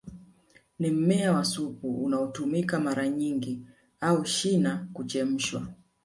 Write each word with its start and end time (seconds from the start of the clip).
Ni 0.79 0.91
mmea 0.91 1.31
wa 1.33 1.43
supu 1.45 2.03
unaotumika 2.03 2.79
mara 2.79 3.07
nyingi 3.09 3.59
au 3.99 4.25
shina 4.25 4.87
huchemshwa 4.93 5.67